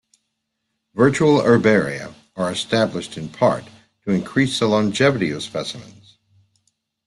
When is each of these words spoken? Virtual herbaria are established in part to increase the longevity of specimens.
Virtual 0.95 1.41
herbaria 1.41 2.15
are 2.35 2.51
established 2.51 3.19
in 3.19 3.29
part 3.29 3.65
to 4.03 4.09
increase 4.11 4.57
the 4.57 4.65
longevity 4.65 5.29
of 5.29 5.43
specimens. 5.43 6.17